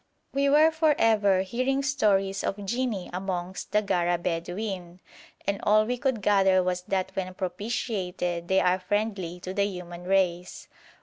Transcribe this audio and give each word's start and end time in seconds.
We 0.33 0.49
were 0.49 0.71
for 0.71 0.95
ever 0.97 1.43
hearing 1.43 1.83
stories 1.83 2.43
of 2.43 2.55
jinni 2.55 3.11
amongst 3.13 3.71
the 3.71 3.83
Gara 3.83 4.17
Bedouin, 4.17 4.99
and 5.45 5.59
all 5.61 5.85
we 5.85 5.95
could 5.99 6.23
gather 6.23 6.63
was 6.63 6.81
that 6.87 7.15
when 7.15 7.31
propitiated 7.35 8.47
they 8.47 8.61
are 8.61 8.79
friendly 8.79 9.39
to 9.41 9.53
the 9.53 9.65
human 9.65 10.05
race. 10.05 10.67